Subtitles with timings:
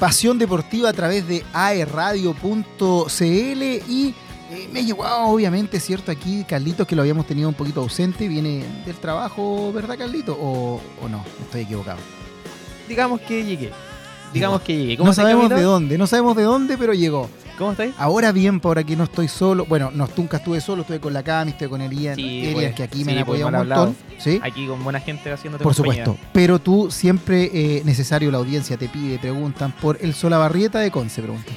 [0.00, 2.42] Pasión Deportiva a través de aerradio.cl
[3.22, 4.14] y
[4.50, 6.10] eh, me llegó obviamente, ¿cierto?
[6.10, 10.32] Aquí Carlitos, que lo habíamos tenido un poquito ausente, viene del trabajo, ¿verdad, Carlito?
[10.40, 11.22] ¿O, o no?
[11.42, 11.98] Estoy equivocado.
[12.88, 13.70] Digamos que llegué.
[14.32, 14.96] Digamos que llegué.
[14.96, 17.28] No sabemos de dónde, no sabemos de dónde, pero llegó.
[17.60, 17.94] ¿Cómo estáis?
[17.98, 19.66] Ahora bien, por aquí no estoy solo.
[19.66, 22.74] Bueno, no, nunca estuve solo, estuve con la Cami, estuve con Elías, Sí, Elias, pues,
[22.74, 23.96] que aquí sí, me han pues, apoyado un montón.
[24.18, 24.40] ¿sí?
[24.42, 26.06] Aquí con buena gente haciéndote Por compañía.
[26.06, 26.28] supuesto.
[26.32, 31.20] Pero tú siempre eh, necesario, la audiencia te pide, preguntan por el Solabarrieta de Conce,
[31.20, 31.54] preguntan.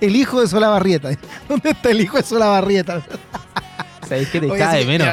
[0.00, 1.10] El hijo de Solabarrieta.
[1.48, 3.02] ¿Dónde está el hijo de Solabarrieta?
[4.08, 5.08] ¿Sabéis que te echaba de menos?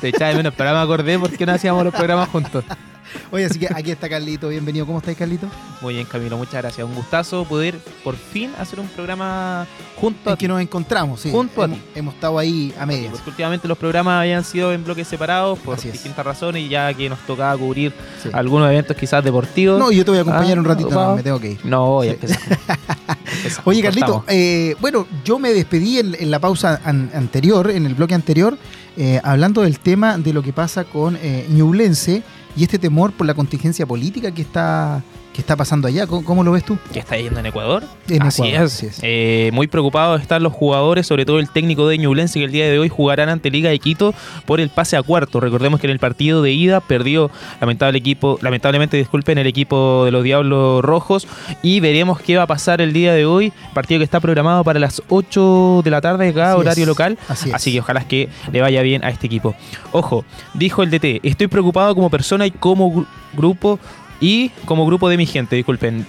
[0.00, 2.64] Te echaba de menos, pero ahora me acordé porque no hacíamos los programas juntos.
[3.30, 4.86] Oye, así que aquí está Carlito, bienvenido.
[4.86, 5.46] ¿Cómo estáis, Carlito?
[5.80, 6.86] Muy bien, Camilo, muchas gracias.
[6.86, 9.66] Un gustazo poder por fin hacer un programa
[9.96, 11.30] junto a Es que nos encontramos, sí.
[11.30, 11.84] Junto a hemos, ti.
[11.94, 13.12] hemos estado ahí a medias.
[13.12, 17.08] Porque últimamente los programas habían sido en bloques separados por distintas razones y ya que
[17.08, 18.28] nos tocaba cubrir Sí.
[18.32, 19.78] algunos eventos quizás deportivos.
[19.78, 21.60] No, yo te voy a acompañar Ah, un ratito, no, me tengo que ir.
[21.64, 22.08] No, Sí.
[22.08, 22.48] empezamos.
[22.48, 27.86] Empezamos, Oye, Carlito, eh, bueno, yo me despedí en, en la pausa an- anterior, en
[27.86, 28.56] el bloque anterior,
[28.96, 32.22] eh, hablando del tema de lo que pasa con eh, Ñublense
[32.56, 35.02] y este temor por la contingencia política que está,
[35.34, 36.06] que está pasando allá.
[36.06, 36.78] ¿Cómo, cómo lo ves tú?
[36.92, 37.82] ¿Qué está yendo en Ecuador?
[38.08, 38.72] En así, Ecuador, es.
[38.74, 38.98] así es.
[39.02, 42.70] Eh, muy preocupados están los jugadores, sobre todo el técnico de Ñublense, que el día
[42.70, 44.14] de hoy jugarán ante Liga de Quito
[44.46, 45.40] por el pase a cuarto.
[45.40, 50.12] Recordemos que en el partido de ida perdió lamentable equipo, lamentablemente, disculpen, el equipo de
[50.12, 51.26] los Diablos Rojos.
[51.62, 53.52] Y veremos qué va a pasar el día de hoy.
[53.74, 57.18] Partido que está programado para las 8 de la tarde, Así horario es, local.
[57.28, 57.54] Así es.
[57.54, 59.54] Así que ojalá que le vaya bien a este equipo.
[59.90, 60.24] Ojo,
[60.54, 63.06] dijo el DT, estoy preocupado como persona y como gru-
[63.36, 63.80] grupo
[64.24, 66.06] y como grupo de mi gente, disculpen.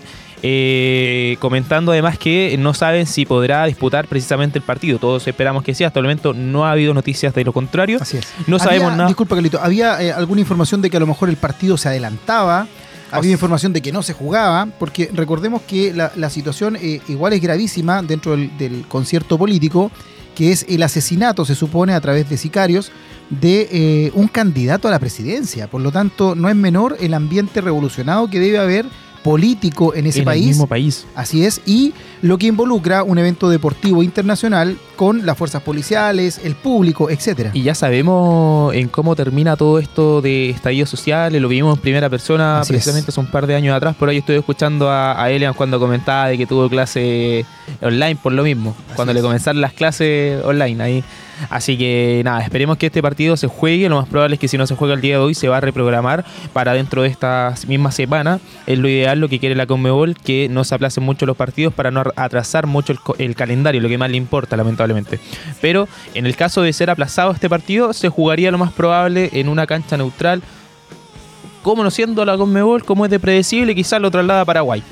[0.48, 5.00] Eh, comentando además que no saben si podrá disputar precisamente el partido.
[5.00, 5.84] Todos esperamos que sí.
[5.84, 7.98] Hasta el momento no ha habido noticias de lo contrario.
[8.00, 8.28] Así es.
[8.46, 9.08] No Había- sabemos nada.
[9.08, 12.68] Disculpa, Carlito, había eh, alguna información de que a lo mejor el partido se adelantaba.
[13.12, 17.34] Había información de que no se jugaba, porque recordemos que la, la situación eh, igual
[17.34, 19.90] es gravísima dentro del, del concierto político,
[20.36, 22.92] que es el asesinato, se supone, a través de sicarios,
[23.30, 25.68] de eh, un candidato a la presidencia.
[25.68, 28.86] Por lo tanto, no es menor el ambiente revolucionado que debe haber
[29.24, 30.44] político en ese en país.
[30.44, 31.08] el mismo país.
[31.16, 36.54] Así es, y lo que involucra un evento deportivo internacional con las fuerzas policiales, el
[36.54, 37.50] público, etcétera.
[37.52, 42.08] Y ya sabemos en cómo termina todo esto de estallido social, lo vimos en primera
[42.08, 43.16] persona Así precisamente es.
[43.18, 46.28] hace un par de años atrás, por ahí estuve escuchando a, a Elian cuando comentaba
[46.28, 47.48] de que tuvo clase
[47.82, 49.16] online por lo mismo, Así cuando es.
[49.16, 51.04] le comenzaron las clases online ahí.
[51.50, 54.58] Así que nada, esperemos que este partido se juegue, lo más probable es que si
[54.58, 57.54] no se juega el día de hoy se va a reprogramar para dentro de esta
[57.68, 61.26] misma semana, es lo ideal, lo que quiere la Conmebol, que no se aplacen mucho
[61.26, 65.20] los partidos para no atrasar mucho el, calendario, lo que más le importa lamentablemente.
[65.62, 69.50] Pero en el caso de ser aplazado este partido, se jugaría lo más probable en
[69.50, 70.42] una cancha neutral.
[71.62, 74.84] Como no siendo la Conmebol, como es de predecible, quizás lo traslada a Paraguay.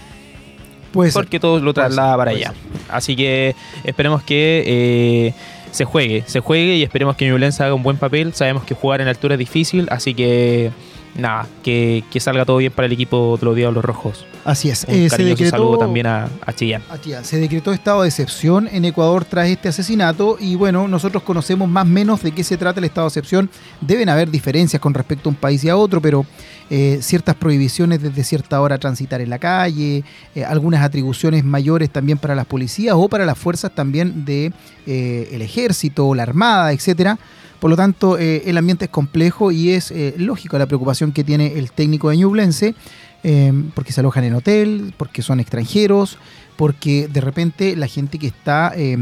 [0.92, 1.24] Puede ser.
[1.24, 2.54] Porque todo lo traslada para allá.
[2.90, 5.34] Así que esperemos que eh,
[5.74, 8.34] se juegue, se juegue y esperemos que Ñublense haga un buen papel.
[8.34, 10.72] Sabemos que jugar en altura es difícil, así que
[11.16, 14.26] nada, que, que salga todo bien para el equipo de los Diablos Rojos.
[14.46, 14.86] Así es.
[14.88, 16.82] Un Eh, se decretó, saludo también a, a Chillán.
[17.24, 21.86] Se decretó estado de excepción en Ecuador tras este asesinato y bueno, nosotros conocemos más
[21.86, 23.50] o menos de qué se trata el estado de excepción.
[23.80, 26.26] Deben haber diferencias con respecto a un país y a otro, pero
[26.70, 30.04] eh, ciertas prohibiciones desde cierta hora a transitar en la calle,
[30.36, 34.52] eh, algunas atribuciones mayores también para las policías o para las fuerzas también de
[34.88, 37.18] eh, el ejército, la armada, etcétera.
[37.64, 41.24] Por lo tanto, eh, el ambiente es complejo y es eh, lógico la preocupación que
[41.24, 42.76] tiene el técnico de Ñublense,
[43.24, 46.18] eh, porque se alojan en hotel, porque son extranjeros,
[46.58, 48.98] porque de repente la gente que está eh,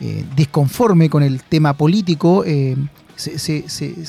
[0.00, 2.76] eh, disconforme con el tema político eh,
[3.16, 4.06] se, se- se-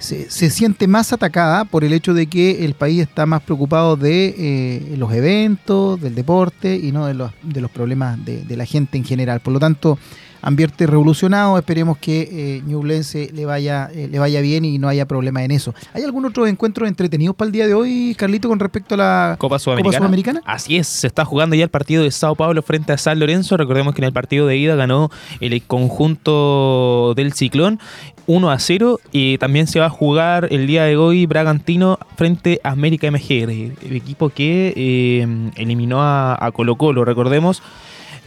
[0.00, 4.34] se- siente más atacada por el hecho de que el país está más preocupado de
[4.36, 8.98] eh, los eventos, del deporte y no de los, de los problemas de la gente
[8.98, 9.38] en general.
[9.38, 10.00] Por lo tanto,
[10.42, 15.06] ambiente revolucionado, esperemos que eh, Ñublense le vaya, eh, le vaya bien y no haya
[15.06, 15.74] problema en eso.
[15.94, 19.36] ¿Hay algún otro encuentro entretenido para el día de hoy, Carlito, con respecto a la
[19.38, 19.90] Copa Sudamericana.
[19.90, 20.42] Copa Sudamericana?
[20.44, 23.56] Así es, se está jugando ya el partido de Sao Paulo frente a San Lorenzo.
[23.56, 25.10] Recordemos que en el partido de ida ganó
[25.40, 27.78] el conjunto del Ciclón
[28.26, 32.60] 1 a 0 y también se va a jugar el día de hoy Bragantino frente
[32.64, 37.04] a América MG, el equipo que eh, eliminó a, a Colo Colo.
[37.04, 37.62] Recordemos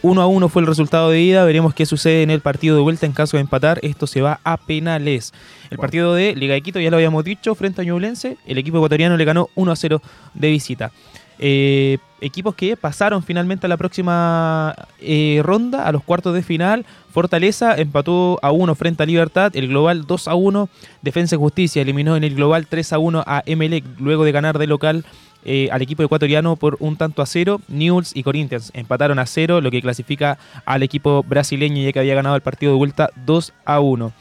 [0.02, 1.44] 1 a 1 fue el resultado de ida.
[1.44, 3.06] Veremos qué sucede en el partido de vuelta.
[3.06, 5.32] En caso de empatar, esto se va a penales.
[5.70, 8.36] El partido de Liga de Quito, ya lo habíamos dicho, frente a Ñublense.
[8.46, 10.02] El equipo ecuatoriano le ganó 1 a 0
[10.34, 10.92] de visita.
[11.38, 16.86] Eh, equipos que pasaron finalmente a la próxima eh, ronda, a los cuartos de final.
[17.12, 20.68] Fortaleza empató a 1 frente a Libertad, el global 2 a 1.
[21.02, 24.58] Defensa y Justicia eliminó en el global 3 a 1 a Emelec luego de ganar
[24.58, 25.04] de local
[25.48, 27.60] eh, al equipo ecuatoriano por un tanto a cero.
[27.68, 32.16] Newell's y Corinthians empataron a cero, lo que clasifica al equipo brasileño ya que había
[32.16, 34.12] ganado el partido de vuelta 2 a 1.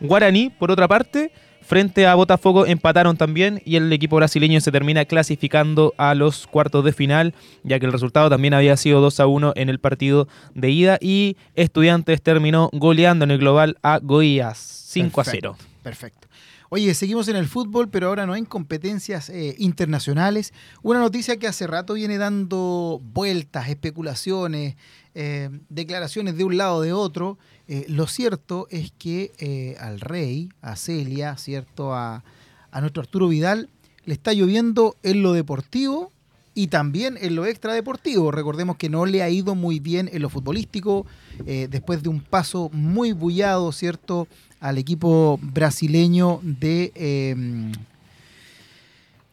[0.00, 5.04] Guaraní, por otra parte, frente a Botafogo empataron también y el equipo brasileño se termina
[5.04, 9.26] clasificando a los cuartos de final, ya que el resultado también había sido 2 a
[9.26, 14.56] 1 en el partido de ida y Estudiantes terminó goleando en el global a Goiás
[14.58, 15.56] 5 a 0.
[15.82, 16.29] Perfecto.
[16.72, 20.54] Oye, seguimos en el fútbol, pero ahora no en competencias eh, internacionales.
[20.82, 24.76] Una noticia que hace rato viene dando vueltas, especulaciones,
[25.16, 27.38] eh, declaraciones de un lado o de otro.
[27.66, 31.92] Eh, lo cierto es que al rey, a Celia, ¿cierto?
[31.92, 32.22] A,
[32.70, 33.68] a nuestro Arturo Vidal,
[34.04, 36.12] le está lloviendo en lo deportivo
[36.54, 38.30] y también en lo extradeportivo.
[38.30, 41.04] Recordemos que no le ha ido muy bien en lo futbolístico,
[41.44, 44.28] después de un paso muy bullado, ¿cierto?
[44.60, 46.92] Al equipo brasileño de...
[46.94, 47.72] Eh,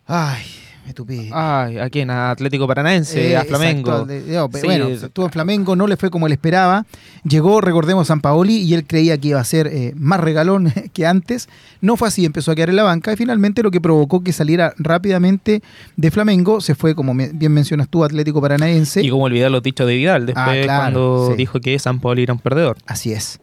[0.07, 0.43] ay,
[1.07, 1.29] me.
[1.33, 2.09] Ay, ¿a quién?
[2.09, 4.05] A Atlético Paranaense, a eh, Flamengo.
[4.63, 6.85] bueno, estuvo en Flamengo, no le fue como él esperaba.
[7.23, 11.05] Llegó, recordemos, San Paoli y él creía que iba a ser eh, más regalón que
[11.05, 11.49] antes.
[11.81, 14.33] No fue así, empezó a quedar en la banca y finalmente lo que provocó que
[14.33, 15.61] saliera rápidamente
[15.95, 19.01] de Flamengo se fue, como bien mencionas tú, Atlético Paranaense.
[19.01, 22.33] Y como olvidar los dichos de Vidal después ah, cuando dijo que San Paoli era
[22.33, 22.77] un perdedor.
[22.85, 23.39] Así es.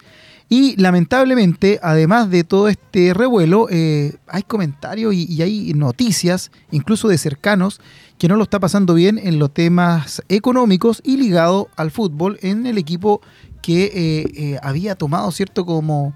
[0.49, 7.19] Y lamentablemente, además de todo este revuelo, eh, hay comentarios y, hay noticias, incluso de
[7.19, 7.81] cercanos,
[8.19, 12.67] que no lo está pasando bien en los temas económicos y ligado al fútbol en
[12.67, 13.21] el equipo
[13.63, 13.93] que eh,
[14.37, 16.15] eh, había tomado, ¿cierto?, como,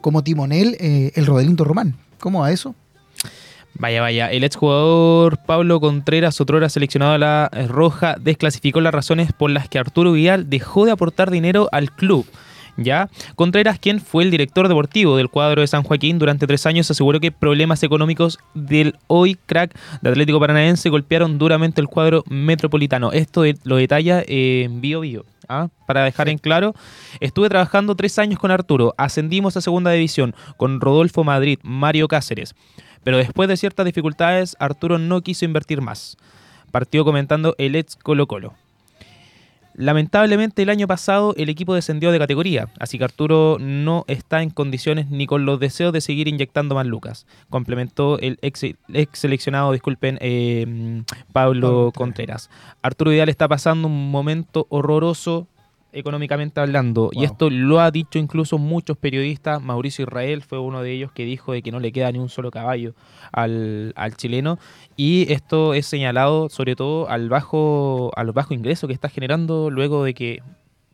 [0.00, 1.94] como timonel el Rodelindo Román.
[2.18, 2.74] ¿Cómo va eso?
[3.74, 4.32] Vaya, vaya.
[4.32, 9.78] El exjugador Pablo Contreras, otrora seleccionado a la Roja, desclasificó las razones por las que
[9.78, 12.26] Arturo Vidal dejó de aportar dinero al club.
[12.76, 13.08] ¿Ya?
[13.34, 17.20] Contreras, quien fue el director deportivo del cuadro de San Joaquín durante tres años, aseguró
[17.20, 23.12] que problemas económicos del hoy crack de Atlético Paranaense golpearon duramente el cuadro metropolitano.
[23.12, 25.24] Esto lo detalla en Bio Bio.
[25.48, 25.68] ¿ah?
[25.86, 26.74] Para dejar en claro,
[27.20, 32.54] estuve trabajando tres años con Arturo, ascendimos a segunda división con Rodolfo Madrid, Mario Cáceres,
[33.04, 36.16] pero después de ciertas dificultades, Arturo no quiso invertir más.
[36.72, 38.54] Partió comentando el ex Colo Colo.
[39.78, 44.48] Lamentablemente el año pasado el equipo descendió de categoría, así que Arturo no está en
[44.48, 48.64] condiciones ni con los deseos de seguir inyectando más lucas, complementó el ex,
[49.12, 51.02] seleccionado, disculpen, eh,
[51.34, 52.48] Pablo Contreras.
[52.80, 55.46] Arturo Vidal está pasando un momento horroroso
[55.92, 57.10] económicamente hablando.
[57.12, 59.62] Y esto lo ha dicho incluso muchos periodistas.
[59.62, 62.28] Mauricio Israel fue uno de ellos que dijo de que no le queda ni un
[62.28, 62.94] solo caballo
[63.32, 64.58] al, al chileno.
[64.96, 70.04] Y esto es señalado sobre todo al bajo, al bajo ingreso que está generando luego
[70.04, 70.42] de que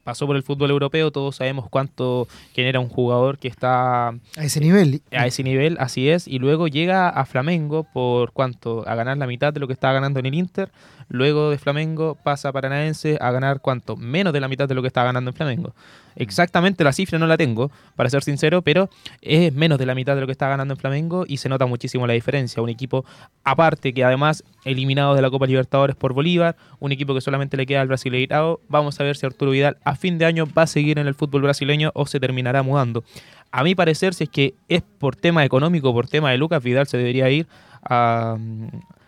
[0.02, 4.60] pasó por el fútbol europeo, todos sabemos cuánto genera un jugador que está a ese
[4.60, 5.02] nivel.
[5.12, 9.26] A ese nivel, así es, y luego llega a Flamengo por cuánto, a ganar la
[9.26, 10.72] mitad de lo que estaba ganando en el Inter,
[11.12, 14.80] luego de Flamengo pasa a Paranaense a ganar cuánto, menos de la mitad de lo
[14.80, 15.74] que estaba ganando en Flamengo.
[16.16, 18.88] Exactamente la cifra no la tengo, para ser sincero, pero
[19.20, 21.66] es menos de la mitad de lo que está ganando en Flamengo y se nota
[21.66, 22.62] muchísimo la diferencia.
[22.62, 23.04] Un equipo
[23.44, 27.66] aparte que además eliminado de la Copa Libertadores por Bolívar, un equipo que solamente le
[27.66, 28.60] queda al brasileirado.
[28.68, 31.14] Vamos a ver si Arturo Vidal a fin de año va a seguir en el
[31.14, 33.04] fútbol brasileño o se terminará mudando.
[33.50, 36.86] A mi parecer, si es que es por tema económico, por tema de Lucas, Vidal
[36.86, 37.46] se debería ir
[37.82, 38.38] a,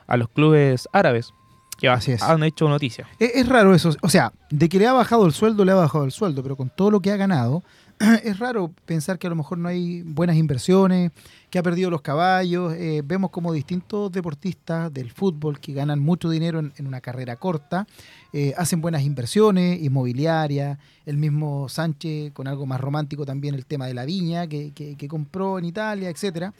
[0.07, 1.33] a los clubes árabes
[1.77, 3.07] que Así han hecho noticia.
[3.19, 3.91] Es, raro eso.
[4.03, 6.57] O sea, de que le ha bajado el sueldo, le ha bajado el sueldo, pero
[6.57, 7.63] con todo lo que ha ganado,
[8.25, 11.13] es raro pensar que a lo mejor no hay buenas inversiones,
[11.51, 12.75] que ha perdido los caballos.
[12.75, 17.87] Eh, vemos como distintos deportistas del fútbol que ganan mucho dinero en, una carrera corta,
[18.33, 20.79] eh, hacen buenas inversiones, inmobiliarias.
[21.07, 25.09] El mismo Sánchez, con algo más romántico también, el tema de la viña que, que,
[25.09, 26.53] compró en Italia, etcétera.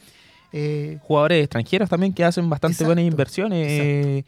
[0.53, 4.23] Eh, Jugadores extranjeros también que hacen bastante buenas inversiones.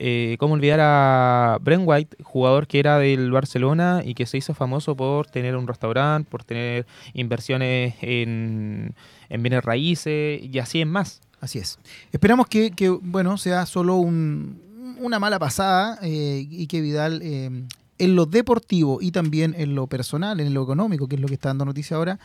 [0.00, 4.54] Eh, ¿Cómo olvidar a Brent White, jugador que era del Barcelona y que se hizo
[4.54, 8.94] famoso por tener un restaurante, por tener inversiones en,
[9.28, 11.20] bienes raíces y así en más?
[11.40, 11.80] Así es.
[12.12, 17.64] Esperamos que, bueno, sea solo una mala pasada eh, y que Vidal eh,
[17.98, 21.34] en lo deportivo y también en lo personal, en lo económico, que es lo que
[21.34, 22.20] está dando noticia ahora,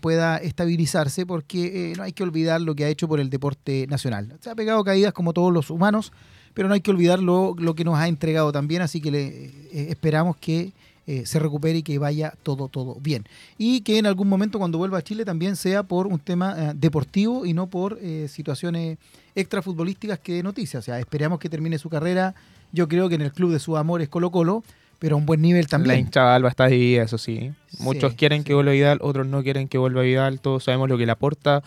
[0.00, 4.34] pueda estabilizarse porque no hay que olvidar lo que ha hecho por el deporte nacional.
[4.40, 6.12] Se ha pegado caídas como todos los humanos,
[6.54, 9.86] pero no hay que olvidar lo, que nos ha entregado también, así que le, eh,
[9.90, 10.72] esperamos que
[11.06, 13.24] eh, se recupere y que vaya todo, todo bien.
[13.58, 16.72] Y que en algún momento cuando vuelva a Chile también sea por un tema eh,
[16.74, 18.98] deportivo y no por situaciones
[19.34, 20.82] extrafutbolísticas que de noticias.
[20.82, 22.34] O sea, esperamos que termine su carrera,
[22.72, 24.62] yo creo que en el club de su amor es Colo Colo,
[24.98, 25.94] pero a un buen nivel también.
[25.94, 27.50] La hinchada Alba está ahí, eso sí.
[27.80, 31.06] Muchos quieren que vuelva Vidal, otros no quieren que vuelva Vidal, todos sabemos lo que
[31.06, 31.62] le aporta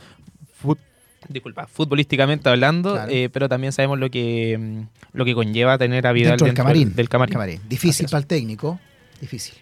[1.29, 3.11] disculpa, futbolísticamente hablando, Claro.
[3.11, 6.55] eh, pero también sabemos lo que mm, lo que conlleva tener a Vidal dentro del
[6.55, 6.93] camarín.
[6.95, 7.33] del camarín.
[7.33, 7.61] Camarín.
[7.69, 8.79] Difícil para el técnico.
[9.21, 9.53] Difícil.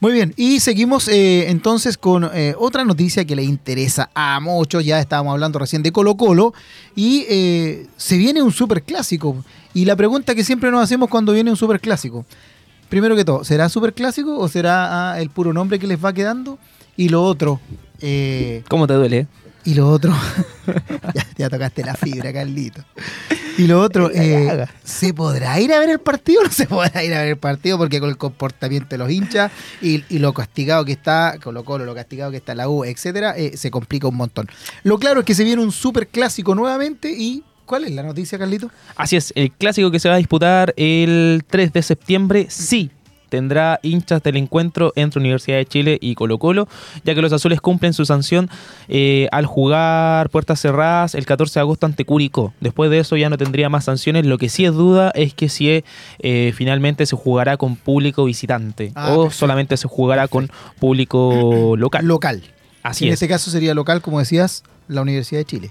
[0.00, 4.84] Muy bien, y seguimos eh, entonces con eh, otra noticia que le interesa a muchos.
[4.84, 6.54] Ya estábamos hablando recién de Colo Colo
[6.94, 9.44] y eh, se viene un superclásico.
[9.74, 12.24] Y la pregunta que siempre nos hacemos cuando viene un superclásico,
[12.88, 16.60] primero que todo, ¿será superclásico o será ah, el puro nombre que les va quedando?
[16.96, 17.60] Y lo otro,
[18.00, 19.26] eh, ¿Cómo te duele?
[19.68, 20.16] Y lo otro,
[21.14, 22.82] ya, ya tocaste la fibra, Carlito.
[23.58, 24.66] Y lo otro, eh.
[24.82, 27.36] ¿se podrá ir a ver el partido o no se podrá ir a ver el
[27.36, 27.76] partido?
[27.76, 31.84] Porque con el comportamiento de los hinchas y, y lo castigado que está, Colo Colo,
[31.84, 34.48] lo castigado que está la U, etcétera, eh, se complica un montón.
[34.84, 37.44] Lo claro es que se viene un super clásico nuevamente y.
[37.66, 38.70] ¿Cuál es la noticia, Carlito?
[38.96, 42.90] Así es, el clásico que se va a disputar el 3 de septiembre sí
[43.28, 46.68] tendrá hinchas del encuentro entre Universidad de Chile y Colo Colo,
[47.04, 48.48] ya que los azules cumplen su sanción
[48.88, 52.52] eh, al jugar puertas cerradas el 14 de agosto ante Curicó.
[52.60, 54.26] Después de eso ya no tendría más sanciones.
[54.26, 55.84] Lo que sí es duda es que si
[56.20, 59.38] eh, finalmente se jugará con público visitante Ah, o perfecto.
[59.38, 62.04] solamente se jugará con público local.
[62.06, 62.42] Local.
[62.82, 63.14] Así en es.
[63.14, 65.70] este caso sería local, como decías, la Universidad de Chile.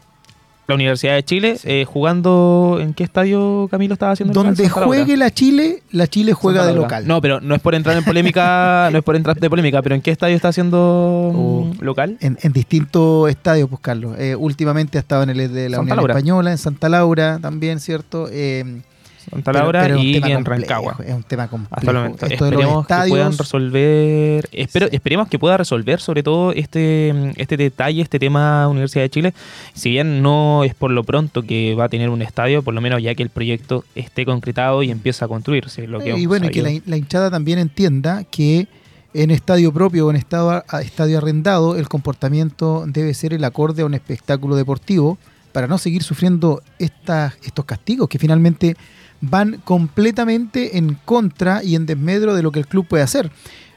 [0.67, 4.33] La Universidad de Chile eh, jugando ¿en qué estadio Camilo estaba haciendo?
[4.33, 7.07] Donde juegue la Chile, la Chile juega de local.
[7.07, 9.95] No, pero no es por entrar en polémica, no es por entrar de polémica, pero
[9.95, 11.65] ¿en qué estadio está haciendo Oh.
[11.73, 12.17] mm, local?
[12.19, 14.15] en, en distintos estadios, pues Carlos.
[14.19, 16.13] Eh, últimamente ha estado en el de la Santa Unión Laura.
[16.13, 18.27] Española, en Santa Laura también, ¿cierto?
[18.29, 18.81] Eh,
[19.29, 20.97] Santa Laura pero y tema en complejo, Rancagua.
[21.05, 21.75] Es un tema complejo.
[21.75, 22.25] Hasta el momento.
[22.25, 24.49] Esto de los Esperemos que puedan resolver.
[24.51, 24.95] Espero, Sí.
[24.95, 29.33] Esperemos que pueda resolver sobre todo este, este detalle, este tema Universidad de Chile.
[29.73, 32.81] Si bien no es por lo pronto que va a tener un estadio, por lo
[32.81, 35.87] menos ya que el proyecto esté concretado y empieza a construirse.
[35.87, 38.67] Lo que y bueno, y que la, la hinchada también entienda que
[39.13, 43.85] en estadio propio o en estado, estadio arrendado, el comportamiento debe ser el acorde a
[43.85, 45.17] un espectáculo deportivo
[45.51, 48.75] para no seguir sufriendo estas, estos castigos que finalmente
[49.21, 53.31] van completamente en contra y en desmedro de lo que el club puede hacer.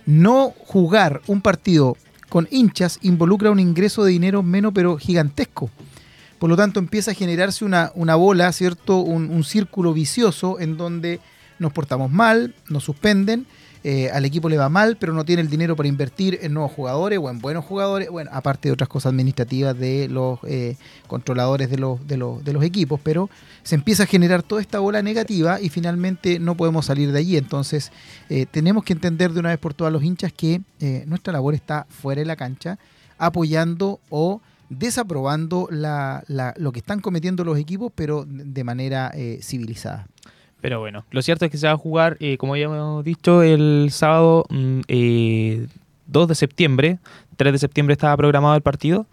[0.07, 1.97] No jugar un partido
[2.29, 5.71] con hinchas involucra un ingreso de dinero menos pero gigantesco.
[6.39, 9.01] Por lo tanto, empieza a generarse una, una bola, ¿cierto?
[9.01, 11.21] Un, un círculo vicioso en donde
[11.59, 13.47] nos portamos mal, nos suspenden,
[13.83, 16.73] eh, al equipo le va mal, pero no tiene el dinero para invertir en nuevos
[16.73, 21.71] jugadores o en buenos jugadores, bueno, aparte de otras cosas administrativas de los eh, controladores
[21.71, 23.31] de los, de, los, equipos, pero
[23.63, 27.37] se empieza a generar toda esta bola negativa y finalmente no podemos salir de allí.
[27.39, 27.91] Entonces,
[28.29, 31.55] eh, tenemos que entender de una vez por todas los hinchas que eh, nuestra labor
[31.55, 32.79] está fuera de la cancha,
[33.17, 40.07] apoyando o desaprobando lo que están cometiendo los equipos, pero de manera civilizada.
[40.61, 43.43] Pero bueno, lo cierto es que se va a jugar, eh, como ya hemos dicho,
[43.43, 45.67] el sábado mm, eh,
[46.07, 46.99] 2 de septiembre.
[47.37, 49.07] 3 de septiembre estaba programado el partido.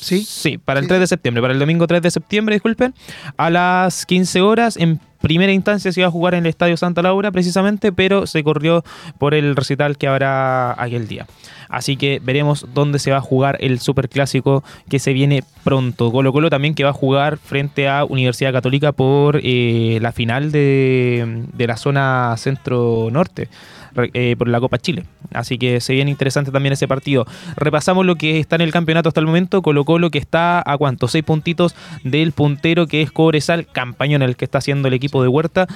[0.00, 0.24] ¿Sí?
[0.24, 0.88] Sí, para el Sí.
[0.88, 2.94] 3 de septiembre, para el domingo 3 de septiembre, disculpen.
[3.36, 7.02] A las 15 horas, en primera instancia se iba a jugar en el Estadio Santa
[7.02, 8.82] Laura precisamente, pero se corrió
[9.18, 11.26] por el recital que habrá aquel día.
[11.68, 16.10] Así que veremos dónde se va a jugar el superclásico que se viene pronto.
[16.10, 20.50] Colo Colo también que va a jugar frente a Universidad Católica por eh, la final
[20.50, 23.48] de, de la zona centro-norte,
[23.96, 25.04] eh, por la Copa Chile.
[25.32, 27.26] Así que se viene interesante también ese partido.
[27.56, 29.62] Repasamos lo que está en el campeonato hasta el momento.
[29.62, 31.08] Colo Colo que está a cuánto?
[31.08, 35.28] Seis puntitos del puntero que es Cobresal, campañón el que está haciendo el equipo de
[35.28, 35.66] Huerta.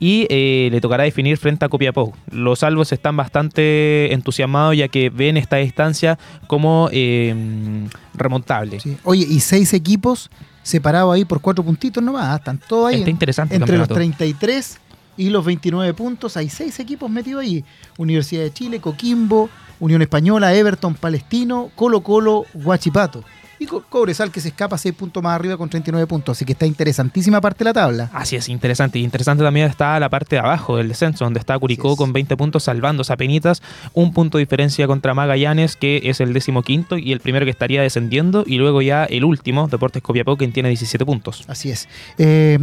[0.00, 2.12] Y eh, le tocará definir frente a Copiapó.
[2.30, 7.34] Los salvos están bastante entusiasmados ya que ven esta distancia como eh,
[8.14, 8.80] remontable.
[8.80, 8.96] Sí.
[9.04, 10.30] Oye, y seis equipos
[10.62, 12.98] separados ahí por cuatro puntitos nomás, ah, están todos ahí.
[12.98, 14.16] Está interesante el entre los campeonato.
[14.16, 14.80] 33
[15.16, 17.64] y los 29 puntos, hay seis equipos metidos ahí.
[17.98, 19.48] Universidad de Chile, Coquimbo,
[19.80, 23.22] Unión Española, Everton, Palestino, Colo Colo, Guachipato.
[23.56, 26.36] Y Co- Cobresal que se escapa 6 puntos más arriba con 39 puntos.
[26.36, 28.10] Así que está interesantísima parte de la tabla.
[28.12, 28.98] Así es, interesante.
[28.98, 32.36] Y interesante también está la parte de abajo del descenso, donde está Curicó con 20
[32.36, 33.62] puntos, salvándose a penitas.
[33.92, 37.50] Un punto de diferencia contra Magallanes, que es el décimo quinto y el primero que
[37.52, 38.42] estaría descendiendo.
[38.44, 41.44] Y luego ya el último, Deportes Copiapó, quien tiene 17 puntos.
[41.46, 41.88] Así es.
[42.18, 42.58] Eh,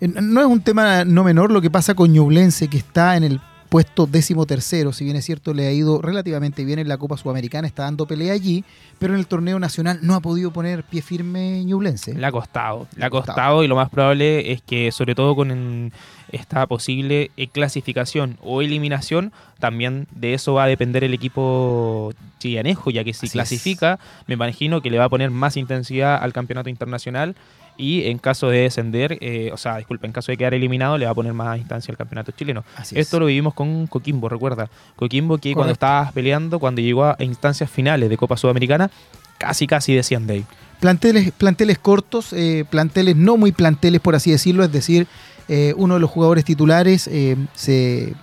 [0.00, 3.40] no es un tema no menor lo que pasa con Ñublense, que está en el
[3.70, 4.92] puesto décimo tercero.
[4.92, 8.04] Si bien es cierto, le ha ido relativamente bien en la Copa Sudamericana, está dando
[8.04, 8.64] pelea allí,
[8.98, 12.14] pero en el torneo nacional no ha podido poner pie firme Ñublense.
[12.14, 13.62] Le ha costado, le ha costado.
[13.62, 15.92] y lo más probable es que sobre todo con
[16.32, 22.90] esta posible eh, clasificación o eliminación, también de eso va a depender el equipo chillanejo,
[22.90, 23.32] ya que si Así es.
[23.32, 27.36] clasifica, me imagino que le va a poner más intensidad al campeonato internacional
[27.76, 31.06] y en caso de descender, eh, o sea, disculpa, en caso de quedar eliminado, le
[31.06, 32.64] va a poner más instancia al campeonato chileno.
[32.76, 33.06] Así es.
[33.06, 34.68] Esto lo vivimos con Coquimbo, recuerda.
[34.96, 38.90] Coquimbo que cuando estabas peleando, cuando llegó a instancias finales de Copa Sudamericana,
[39.38, 40.44] casi casi desciende ahí.
[40.80, 45.06] Planteles, planteles cortos, eh, planteles no muy planteles, por así decirlo, es decir,
[45.48, 48.14] eh, uno de los jugadores titulares eh, se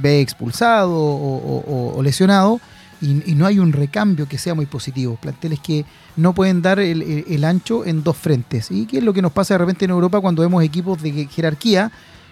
[0.00, 2.60] ve expulsado o, lesionado
[3.06, 5.16] y, no hay un recambio que sea muy positivo.
[5.20, 5.84] Planteles que
[6.16, 8.70] no pueden dar el, ancho en dos frentes.
[8.70, 11.26] ¿Y qué es lo que nos pasa de repente en Europa cuando vemos equipos de
[11.26, 11.90] jerarquía?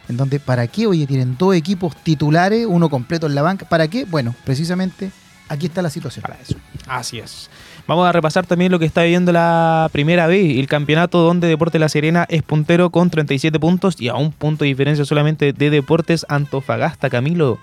[0.08, 0.86] En donde, ¿para qué?
[0.86, 3.66] Oye, tienen dos equipos titulares, uno completo en la banca.
[3.68, 4.04] ¿Para qué?
[4.04, 5.10] Bueno, precisamente
[5.48, 6.22] aquí está la situación.
[6.22, 6.56] Para eso.
[6.86, 7.48] Así es.
[7.86, 11.80] Vamos a repasar también lo que está viviendo la primera vez, el campeonato donde Deportes
[11.80, 15.70] La Serena es puntero con 37 puntos y a un punto de diferencia solamente de
[15.70, 17.58] Deportes Antofagasta, Camilo.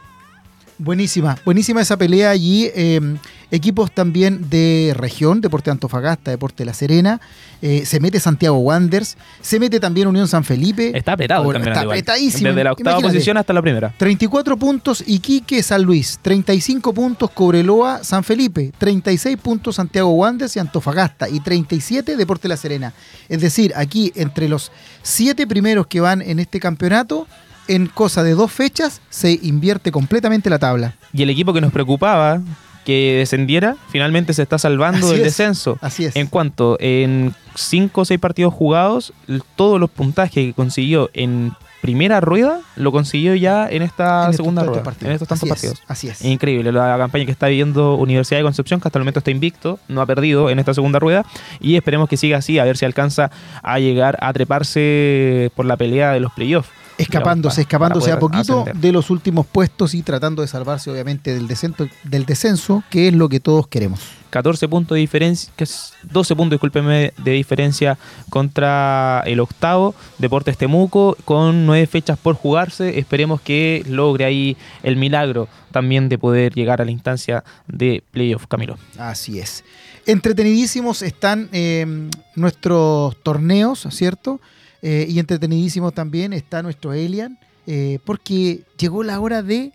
[0.82, 2.72] Buenísima, buenísima esa pelea allí.
[2.74, 3.20] Em,
[3.52, 7.22] equipos también de región, Deporte Antofagasta, Deporte La Serena.
[7.62, 9.16] Eh, se mete Santiago Wanderers.
[9.42, 10.92] Se mete también Unión San Felipe.
[10.98, 12.50] Está apretado Está apretadísimo.
[12.50, 13.94] Desde la octava posición hasta la primera.
[13.96, 16.18] 34 puntos Iquique, San Luis.
[16.20, 18.72] 35 puntos Cobreloa, San Felipe.
[18.80, 21.30] 36 puntos Santiago Wanderers y Antofagasta.
[21.30, 22.92] Y 37 Deporte La Serena.
[23.30, 24.72] Es decir, aquí entre los
[25.04, 27.28] siete primeros que van en este campeonato
[27.68, 30.96] en cosa de dos fechas se invierte completamente la tabla.
[31.14, 32.42] Y el equipo que nos preocupaba
[32.86, 35.78] que descendiera, finalmente se está salvando del descenso.
[35.82, 36.16] Así es.
[36.16, 39.14] En cuanto en cinco o seis partidos jugados,
[39.56, 44.84] todos los puntajes que consiguió en primera rueda lo consiguió ya en esta segunda rueda.
[45.02, 45.82] En estos tantos partidos.
[45.88, 46.24] así es.
[46.24, 49.80] Increíble la campaña que está viviendo Universidad de Concepción, que hasta el momento está invicto,
[49.88, 51.26] no ha perdido en esta segunda rueda.
[51.60, 53.32] Y esperemos que siga así, a ver si alcanza
[53.64, 56.70] a llegar a treparse por la pelea de los playoffs
[57.02, 61.88] escapándose, escapándose a poquito de los últimos puestos y tratando de salvarse obviamente del descenso,
[62.04, 64.00] del descenso, que es lo que todos queremos.
[64.32, 67.98] 14 puntos de diferencia, que es 12 puntos, discúlpeme, de diferencia
[68.30, 72.98] contra el octavo, Deportes Temuco, con nueve fechas por jugarse.
[72.98, 78.48] Esperemos que logre ahí el milagro también de poder llegar a la instancia de playoff,
[78.48, 78.78] Camilo.
[78.98, 79.64] Así es.
[80.06, 84.40] Entretenidísimos están eh, nuestros torneos, ¿cierto?
[84.82, 89.74] Eh, y entretenidísimo también está nuestro Elian, eh, porque llegó la hora de...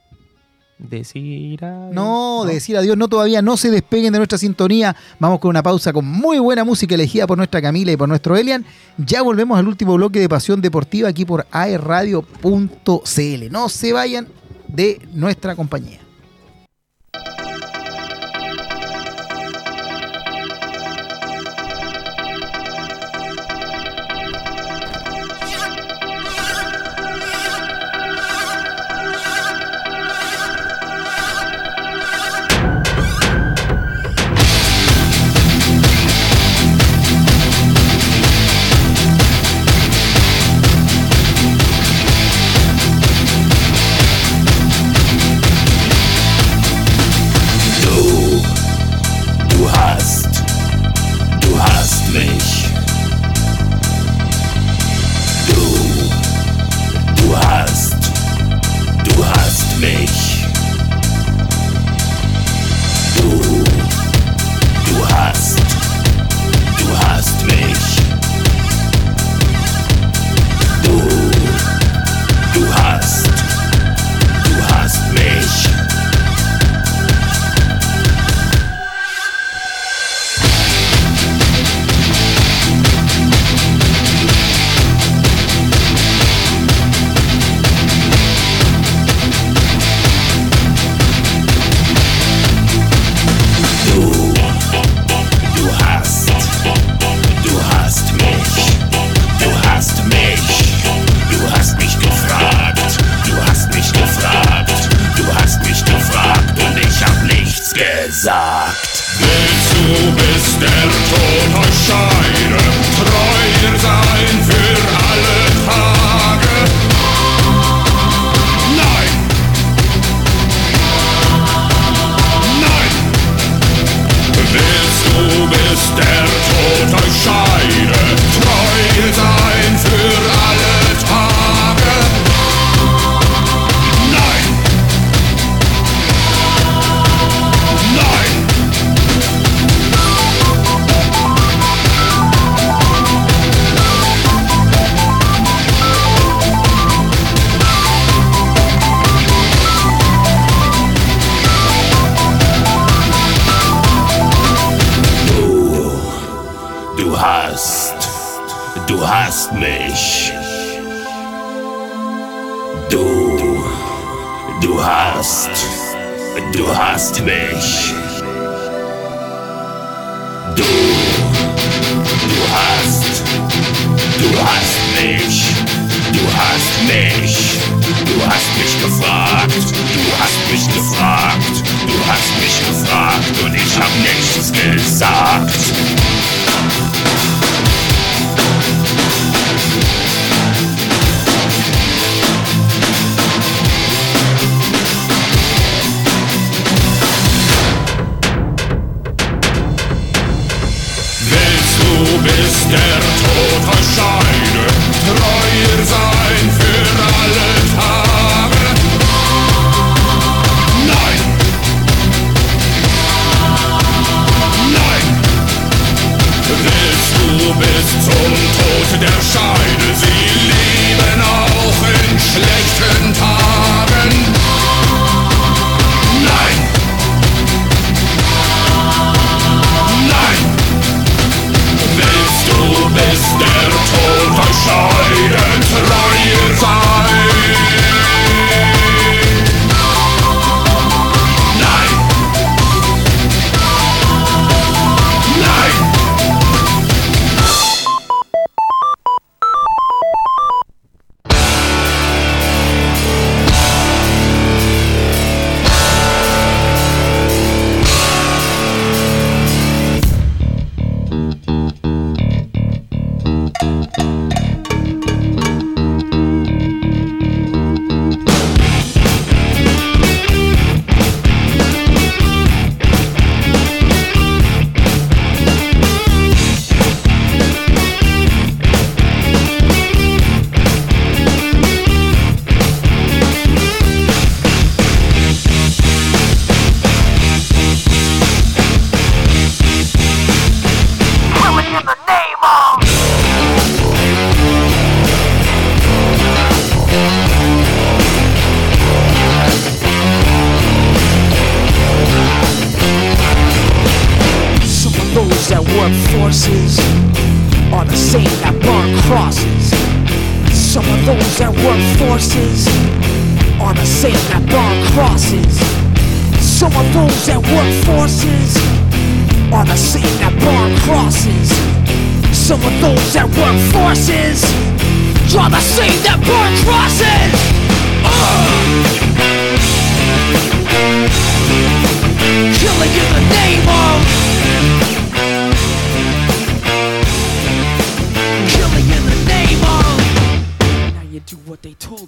[0.79, 1.95] Decir adiós.
[1.95, 4.95] No, de decir adiós, no todavía, no se despeguen de nuestra sintonía.
[5.19, 8.37] Vamos con una pausa con muy buena música elegida por nuestra Camila y por nuestro
[8.37, 8.65] Elian.
[8.99, 13.51] Ya volvemos al último bloque de Pasión Deportiva aquí por aerradio.cl.
[13.51, 14.29] No se vayan
[14.69, 16.01] de nuestra compañía.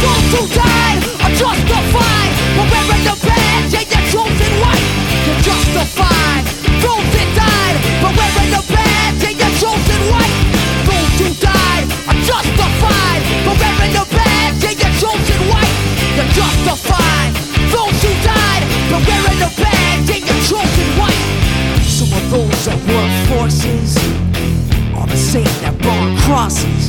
[0.00, 4.86] Are justified the chosen white.
[5.26, 6.44] You're justified.
[6.80, 7.04] Those
[7.36, 7.76] died
[9.20, 10.34] the chosen white.
[10.88, 15.74] Those who died are justified the chosen white.
[16.16, 17.30] You're justified.
[17.70, 18.98] Those who died the
[20.48, 21.24] chosen white.
[21.84, 23.96] Some of those that work forces
[24.96, 26.88] are the same that burn crosses.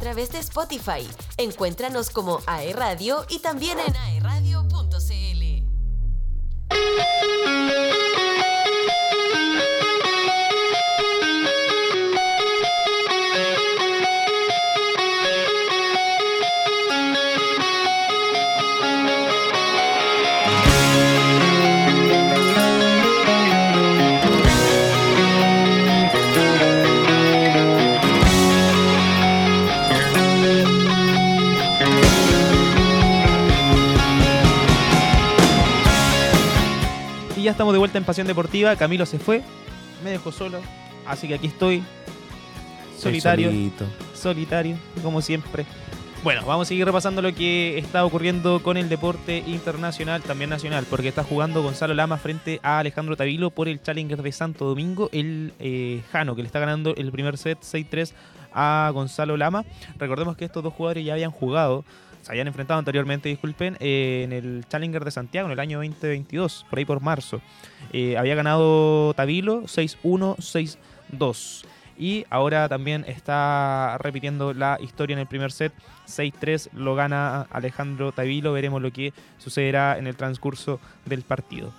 [0.00, 1.06] Través de Spotify.
[1.36, 5.20] Encuéntranos como AE Radio y también en aeradio.cl.
[37.50, 38.76] ya estamos de vuelta en Pasión Deportiva.
[38.76, 39.42] Camilo se fue,
[40.04, 40.60] me dejó solo.
[41.04, 41.82] Así que aquí estoy,
[42.96, 43.50] solitario,
[44.14, 45.66] solitario, como siempre.
[46.22, 50.86] Bueno, vamos a seguir repasando lo que está ocurriendo con el deporte internacional, también nacional,
[50.88, 55.08] porque está jugando Gonzalo Lama frente a Alejandro Tavilo por el Challenger de Santo Domingo,
[55.10, 58.12] el eh, Jano, que le está ganando el primer set 6-3
[58.52, 59.64] a Gonzalo Lama.
[59.98, 61.84] Recordemos que estos dos jugadores ya habían jugado,
[62.22, 66.66] se habían enfrentado anteriormente, disculpen, eh, en el Challenger de Santiago en el año 2022,
[66.68, 67.40] por ahí por marzo.
[67.92, 71.64] Eh, había ganado Tavilo 6-1, 6-2.
[71.98, 75.72] Y ahora también está repitiendo la historia en el primer set.
[76.06, 78.54] 6-3 lo gana Alejandro Tavilo.
[78.54, 81.74] Veremos lo que sucederá en el transcurso del partido.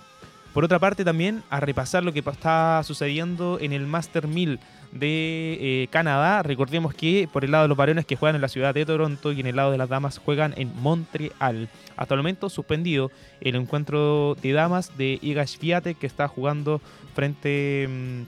[0.54, 4.60] Por otra parte, también a repasar lo que está sucediendo en el Master 1000
[4.92, 6.42] de eh, Canadá.
[6.42, 9.32] Recordemos que por el lado de los varones que juegan en la ciudad de Toronto
[9.32, 11.68] y en el lado de las damas juegan en Montreal.
[11.96, 16.80] Hasta el momento suspendido el encuentro de damas de Iga Swiatek que está jugando
[17.14, 18.22] frente mm,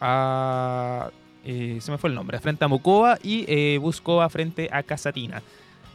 [0.00, 1.10] a...
[1.44, 3.80] eh, se me fue el nombre, frente a Mokova y eh,
[4.28, 5.42] frente a Casatina.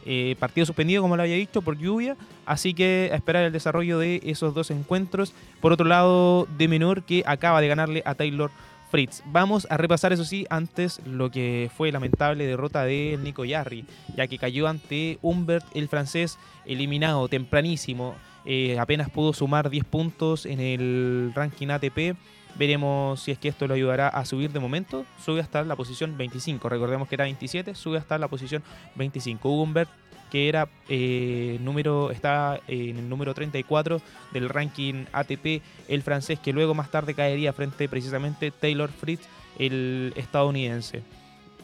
[0.06, 2.16] Eh, partido suspendido, como lo había dicho, por lluvia.
[2.46, 5.34] Así que a esperar el desarrollo de esos dos encuentros.
[5.60, 8.50] Por otro lado, de menor que acaba de ganarle a Taylor
[8.90, 9.22] Fritz.
[9.26, 13.84] Vamos a repasar, eso sí, antes lo que fue lamentable derrota de Nico Yarri,
[14.16, 18.16] ya que cayó ante Humbert, el francés, eliminado tempranísimo.
[18.44, 22.16] Eh, apenas pudo sumar 10 puntos en el ranking ATP.
[22.56, 25.04] Veremos si es que esto lo ayudará a subir de momento.
[25.24, 26.68] Sube hasta la posición 25.
[26.68, 28.62] Recordemos que era 27, sube hasta la posición
[28.96, 29.48] 25.
[29.50, 29.88] Humbert,
[30.30, 34.00] que era eh, número, está en el número 34
[34.32, 39.26] del ranking ATP, el francés, que luego más tarde caería frente precisamente Taylor Fritz,
[39.58, 41.02] el estadounidense.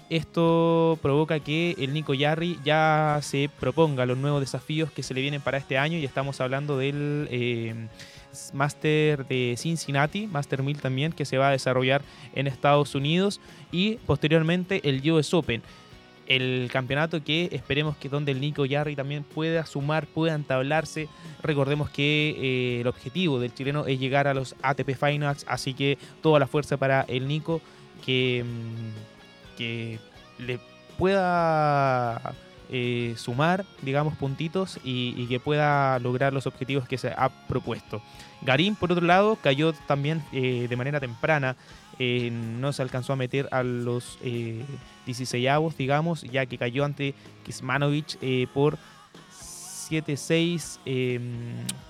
[0.08, 5.20] Esto provoca que el Nico Yarri ya se proponga los nuevos desafíos que se le
[5.20, 7.74] vienen para este año y estamos hablando del eh,
[8.52, 12.02] Master de Cincinnati, Master 1000 también, que se va a desarrollar
[12.34, 13.40] en Estados Unidos
[13.72, 15.62] y posteriormente el US Open.
[16.26, 21.08] El campeonato que esperemos que donde el Nico Yarri también pueda sumar, pueda entablarse.
[21.42, 25.98] Recordemos que eh, el objetivo del chileno es llegar a los ATP Finals, así que
[26.22, 27.60] toda la fuerza para el Nico
[28.04, 29.98] que, mm, que
[30.38, 30.58] le
[30.98, 32.34] pueda
[32.68, 38.02] eh, sumar, digamos, puntitos y, que pueda lograr los objetivos que se ha propuesto.
[38.42, 41.54] Garín, por otro lado, cayó también eh, de manera temprana.
[41.98, 44.64] Eh, no se alcanzó a meter a los eh,
[45.06, 48.78] 16avos, digamos, ya que cayó ante Kismanovic eh, por
[49.90, 51.20] 7-6, eh,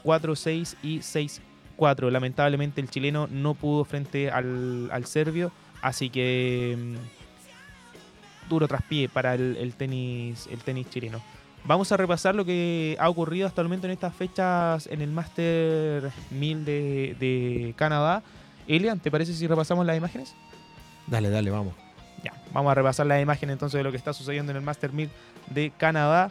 [0.04, 2.10] 4-6 y 6-4.
[2.10, 5.50] Lamentablemente el chileno no pudo frente al, al serbio,
[5.82, 11.20] así que mm, duro traspié para el, el tenis, el tenis chileno.
[11.64, 15.10] Vamos a repasar lo que ha ocurrido hasta el momento en estas fechas en el
[15.10, 18.22] Master 1000 de, de Canadá.
[18.68, 20.34] Elian, ¿te parece si repasamos las imágenes?
[21.06, 21.74] Dale, dale, vamos.
[22.24, 24.92] Ya, vamos a repasar las imágenes entonces de lo que está sucediendo en el Master
[24.92, 25.10] 1000
[25.50, 26.30] de Canadá.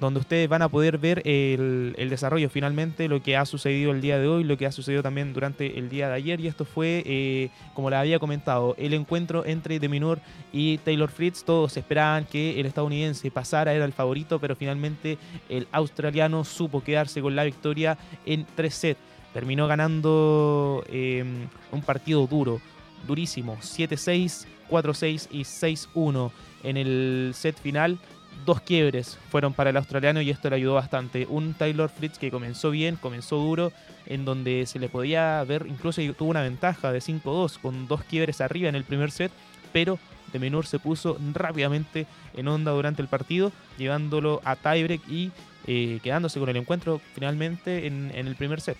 [0.00, 4.00] donde ustedes van a poder ver el, el desarrollo finalmente, lo que ha sucedido el
[4.00, 6.40] día de hoy, lo que ha sucedido también durante el día de ayer.
[6.40, 10.18] Y esto fue, eh, como les había comentado, el encuentro entre Deminor
[10.52, 11.44] y Taylor Fritz.
[11.44, 15.16] Todos esperaban que el estadounidense pasara, era el favorito, pero finalmente
[15.48, 19.13] el australiano supo quedarse con la victoria en tres sets.
[19.34, 21.24] Terminó ganando eh,
[21.72, 22.60] un partido duro,
[23.06, 26.30] durísimo, 7-6, 4-6 y 6-1
[26.62, 27.98] en el set final
[28.44, 31.26] dos quiebres fueron para el australiano y esto le ayudó bastante.
[31.28, 33.72] Un Taylor Fritz que comenzó bien, comenzó duro,
[34.06, 38.40] en donde se le podía ver, incluso tuvo una ventaja de 5-2 con dos quiebres
[38.40, 39.32] arriba en el primer set,
[39.72, 39.98] pero
[40.32, 45.30] de menor se puso rápidamente en onda durante el partido, llevándolo a tiebreak y
[45.66, 48.76] eh, quedándose con el encuentro finalmente en, en el primer set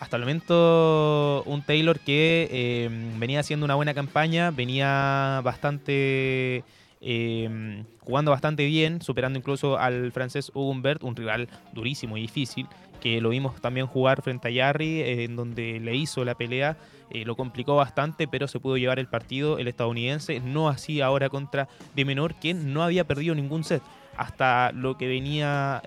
[0.00, 6.64] hasta el momento un Taylor que eh, venía haciendo una buena campaña, venía bastante
[7.00, 12.66] eh, jugando bastante bien, superando incluso al francés Humbert, un rival durísimo y difícil,
[13.00, 16.76] que lo vimos también jugar frente a Yarry, eh, en donde le hizo la pelea,
[17.24, 21.66] lo complicó bastante, pero se pudo llevar el partido el estadounidense, no así ahora contra
[21.96, 23.82] De Menor, quien no había perdido ningún set.
[24.14, 25.80] Hasta lo que venía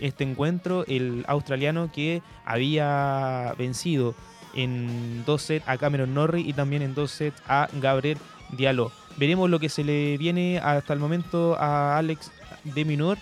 [0.00, 4.14] este encuentro, el australiano que había vencido
[4.54, 8.18] en dos sets a Cameron Norrie y también en dos sets a Gabriel
[8.50, 8.92] Diallo.
[9.16, 12.32] Veremos lo que se le viene hasta el momento a Alex
[12.64, 13.18] de Minor,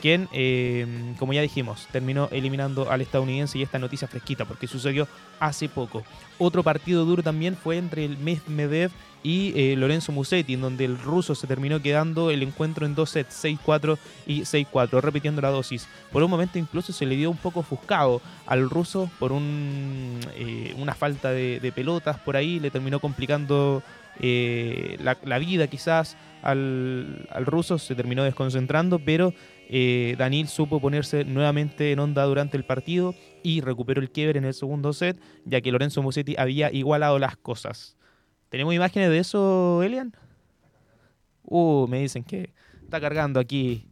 [0.00, 0.86] quien, eh,
[1.18, 5.06] como ya dijimos, terminó eliminando al estadounidense y esta noticia fresquita porque sucedió
[5.38, 6.02] hace poco.
[6.38, 8.90] Otro partido duro también fue entre el Medvedev
[9.22, 13.10] y eh, Lorenzo Musetti, en donde el ruso se terminó quedando el encuentro en dos
[13.10, 15.86] sets, 6-4 y 6-4, repitiendo la dosis.
[16.10, 20.74] Por un momento incluso se le dio un poco ofuscado al ruso por un, eh,
[20.78, 23.82] una falta de, pelotas por ahí, le terminó complicando
[24.18, 29.32] la, la, vida quizás al, al, ruso, se terminó desconcentrando, pero
[29.72, 34.44] eh, Daniel supo ponerse nuevamente en onda durante el partido y recuperó el quiebre en
[34.44, 37.96] el segundo set, ya que Lorenzo Musetti había igualado las cosas.
[38.48, 40.12] ¿Tenemos imágenes de eso, Elian?
[41.44, 42.50] Uh, me dicen que
[42.82, 43.86] está cargando aquí.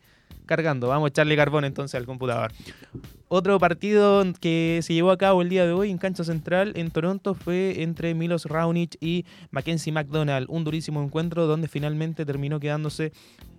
[0.47, 2.51] Cargando, vamos a echarle carbón entonces al computador.
[3.29, 6.91] Otro partido que se llevó a cabo el día de hoy en cancha central en
[6.91, 10.49] Toronto fue entre Milos Raonic y Mackenzie McDonald.
[10.51, 13.12] Un durísimo encuentro donde finalmente terminó quedándose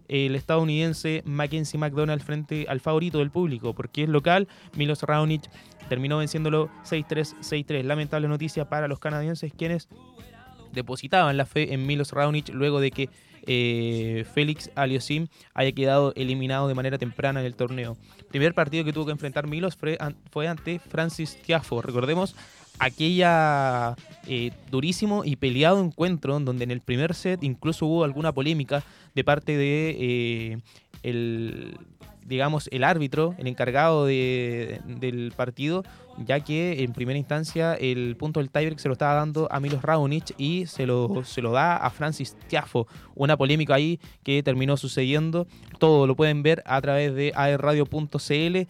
[0.10, 4.48] el estadounidense Mackenzie McDonald frente al favorito del público, porque es local.
[4.76, 5.50] Milos Raonic
[5.88, 7.84] terminó venciéndolo 6-3, 6-3.
[7.84, 9.88] Lamentable noticia para los canadienses, quienes
[10.74, 13.10] depositaban la fe en Milos Raonic luego de que
[13.48, 17.98] eh, Félix Aliosim haya quedado eliminado de manera temprana en el torneo.
[18.30, 19.98] Primer partido que tuvo que enfrentar Milos fue,
[20.48, 21.82] ante Francis Tiafo.
[21.82, 22.36] Recordemos
[22.80, 23.96] aquella
[24.28, 28.84] eh, durísimo y peleado encuentro donde en el primer set incluso hubo alguna polémica
[29.16, 30.58] de parte de eh,
[31.04, 31.78] el
[32.26, 35.84] digamos el árbitro el encargado de, del partido
[36.26, 39.82] ya que en primera instancia el punto del tiebreak se lo estaba dando a Milos
[39.82, 44.76] Raonic y se lo, se lo da a Francis Tiafo una polémica ahí que terminó
[44.78, 45.48] sucediendo.
[45.78, 48.68] Todo lo pueden ver a través de aerradio.cl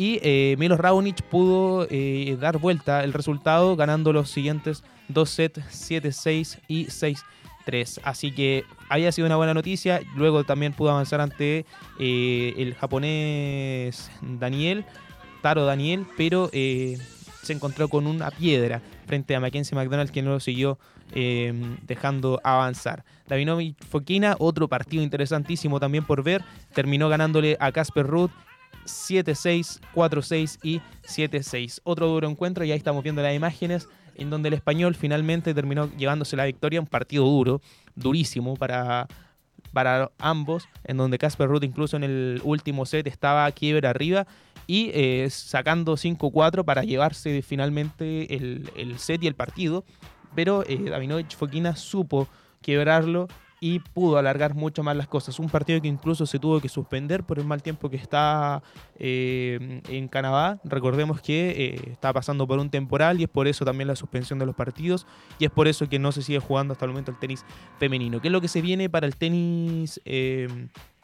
[0.00, 6.58] y eh, Raonic pudo eh, dar vuelta el resultado ganando los siguientes dos sets 7-6
[6.68, 8.00] y 6-3.
[8.02, 10.00] Así que había sido una buena noticia.
[10.16, 11.66] Luego también pudo avanzar ante
[11.98, 14.86] eh, el japonés Daniel,
[15.42, 16.96] Taro Daniel, pero eh,
[17.42, 20.78] se encontró con una piedra frente a Mackenzie McDonald que no lo siguió
[21.12, 23.04] dejando avanzar.
[23.26, 28.30] Davinovich Fokina, otro partido interesantísimo también por ver, terminó ganándole a Casper Ruth
[28.84, 31.80] 7-6, 4-6 y 7-6.
[31.84, 35.90] Otro duro encuentro y ahí estamos viendo las imágenes en donde el español finalmente terminó
[35.96, 36.80] llevándose la victoria.
[36.80, 37.60] Un partido duro,
[37.94, 39.08] durísimo para,
[39.72, 44.26] para ambos, en donde Casper Ruth incluso en el último set estaba quiebre arriba
[44.66, 49.84] y eh, sacando 5-4 para llevarse finalmente el, el, set y el partido.
[50.34, 52.28] Pero eh, Davinovich Fokina supo
[52.62, 53.26] quebrarlo
[53.60, 55.38] y pudo alargar mucho más las cosas.
[55.38, 58.62] Un partido que incluso se tuvo que suspender por el mal tiempo que está
[58.98, 60.58] eh, en Canadá.
[60.64, 64.38] Recordemos que eh, está pasando por un temporal y es por eso también la suspensión
[64.38, 65.06] de los partidos
[65.38, 67.44] y es por eso que no se sigue jugando hasta el momento el tenis
[67.78, 68.20] femenino.
[68.20, 70.48] ¿Qué es lo que se viene para el tenis eh,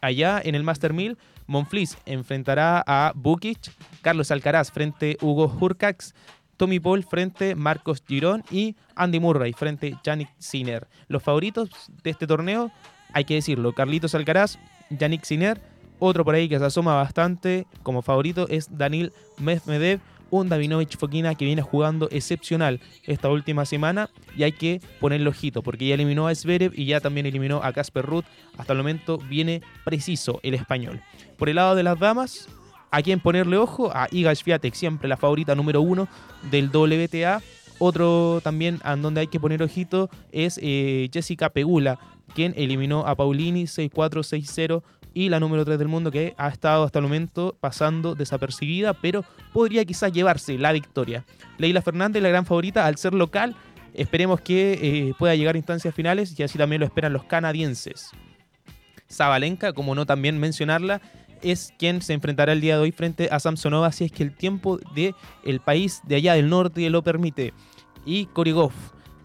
[0.00, 1.18] allá en el Master 1000?
[1.46, 6.14] Monfils enfrentará a Bukic, Carlos Alcaraz frente a Hugo Hurkacz,
[6.56, 10.88] Tommy Paul frente Marcos Girón y Andy Murray frente Yannick Sinner.
[11.08, 11.70] Los favoritos
[12.02, 12.70] de este torneo,
[13.12, 14.58] hay que decirlo, Carlitos Alcaraz,
[14.90, 15.60] Yannick Sinner,
[15.98, 20.00] otro por ahí que se asoma bastante como favorito es Daniel Medvedev,
[20.30, 25.62] un Davinovich Fokina que viene jugando excepcional esta última semana y hay que ponerle ojito
[25.62, 28.24] porque ya eliminó a Zverev y ya también eliminó a Casper Ruth.
[28.58, 31.00] Hasta el momento viene preciso el español.
[31.38, 32.48] Por el lado de las damas,
[32.90, 36.08] a quien ponerle ojo, a Iga Swiatek, siempre la favorita número uno
[36.50, 37.42] del WTA.
[37.78, 41.98] Otro también a donde hay que poner ojito es eh, Jessica Pegula,
[42.34, 44.82] quien eliminó a Paulini 6-4, 6-0
[45.12, 49.24] y la número 3 del mundo que ha estado hasta el momento pasando desapercibida, pero
[49.52, 51.24] podría quizás llevarse la victoria.
[51.58, 53.56] Leila Fernández, la gran favorita, al ser local,
[53.94, 58.10] esperemos que eh, pueda llegar a instancias finales y así también lo esperan los canadienses.
[59.10, 61.00] Zabalenka, como no también mencionarla,
[61.42, 64.34] es quien se enfrentará el día de hoy frente a Samsonova si es que el
[64.34, 65.14] tiempo del
[65.44, 67.52] el país de allá del norte lo permite.
[68.04, 68.72] Y Korigov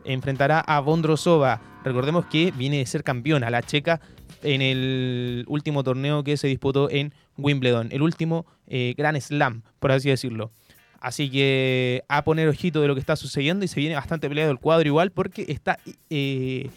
[0.05, 1.61] enfrentará a Bondrosova.
[1.83, 4.01] Recordemos que viene de ser campeona la checa
[4.43, 9.91] en el último torneo que se disputó en Wimbledon, el último eh, Gran Slam, por
[9.91, 10.51] así decirlo.
[10.99, 14.51] Así que a poner ojito de lo que está sucediendo y se viene bastante peleado
[14.51, 15.79] el cuadro igual porque está
[16.11, 16.69] eh,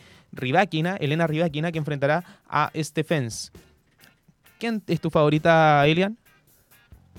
[1.01, 3.53] Elena Rybakina, que enfrentará a Stephens.
[4.64, 6.16] ¿Quién es tu favorita, Elian?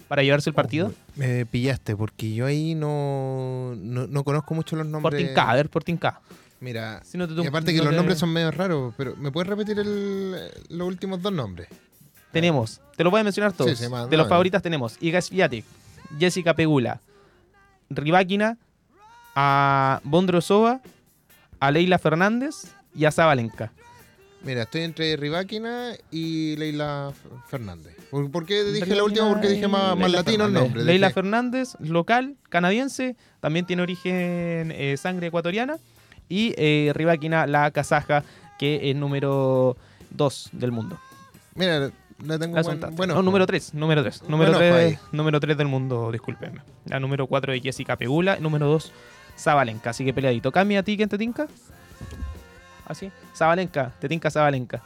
[0.07, 0.91] Para llevarse el partido.
[1.15, 5.13] Me pillaste porque yo ahí no, no, no conozco mucho los nombres.
[5.21, 5.69] Sporting K, a ver,
[5.99, 6.21] K.
[6.59, 9.47] Mira, Si no te- y aparte que los nombres son medio raros, pero ¿me puedes
[9.47, 11.67] repetir el- los últimos dos nombres?
[12.31, 13.77] Tenemos, te lo voy a mencionar todos.
[13.77, 15.63] Sí, sí, más- de los favoritas tenemos Iga Swiatek,
[16.17, 16.99] Jessica Pegula,
[17.91, 18.57] Rybakina,
[19.35, 20.81] a Bondrosova,
[21.59, 23.71] a Leila Fernández y a Zabalenka.
[24.45, 27.11] Mira, estoy entre Rybakina y Leila
[27.47, 27.95] Fernández.
[28.11, 29.27] ¿Por, qué dije la última?
[29.27, 30.83] Porque dije más, más latino el nombre.
[30.83, 35.77] Leila Dije- Fernández, local, canadiense, también tiene origen eh, sangre ecuatoriana.
[36.29, 36.93] Y eh,
[37.47, 38.23] la kazaja,
[38.59, 39.77] que es número
[40.11, 40.99] 2 del mundo.
[41.55, 41.91] Mira,
[42.23, 43.15] la tengo La buen- bueno.
[43.15, 44.23] no, número 3, número 3.
[44.29, 44.97] Número, Bueno, 3 ahí.
[45.11, 46.61] número 3 del mundo, discúlpenme.
[46.85, 48.91] La número 4 de Jessica Pegula, número 2
[49.37, 50.51] Zabalenka, así que peleadito.
[50.51, 51.47] Cami, ¿a ti quién te tinca?
[52.85, 53.11] Así.
[53.35, 54.81] Zabalenka, te tinca Zabalenka.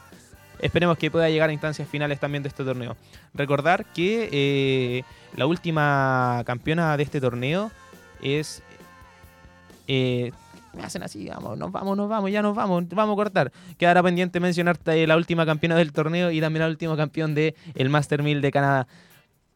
[0.60, 2.96] Esperemos que pueda llegar a instancias finales también de este torneo.
[3.32, 5.04] Recordar que eh,
[5.36, 7.70] la última campeona de este torneo
[8.22, 8.62] es.
[9.88, 10.32] eh,
[10.72, 13.52] me hacen así, vamos, nos vamos, nos vamos, ya nos vamos, vamos a cortar.
[13.76, 17.88] Quedará pendiente mencionarte la última campeona del torneo y también la última campeón del el
[17.88, 18.86] Master 1000 de Canadá.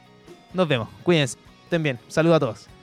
[0.54, 1.38] Nos vemos, cuídense,
[1.68, 2.77] estén bien, saludos a todos.